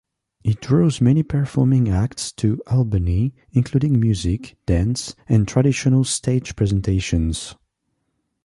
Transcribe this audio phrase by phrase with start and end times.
[0.43, 7.53] It draws many performing acts to Albany, including music, dance, and traditional stage presentations.